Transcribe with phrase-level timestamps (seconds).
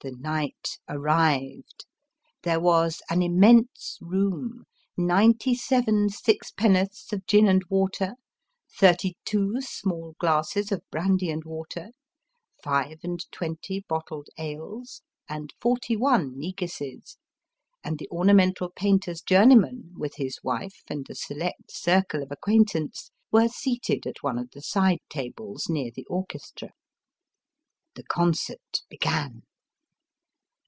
[0.00, 1.86] The night arrived;
[2.42, 4.64] there was an immense room
[4.98, 8.12] ninety seven sixpenn'orths of gin and water,
[8.70, 11.88] thirty two small glasses of brandy and water,
[12.62, 17.16] five and twenty bottled ales, and forty one neguses;
[17.82, 23.48] and the ornamental painter's journeyman, with his wife and a select circle of acquaintance, were
[23.48, 26.72] seated at one of the side tables near the orchestra.
[27.94, 29.44] The concert began.